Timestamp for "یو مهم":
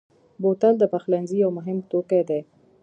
1.43-1.77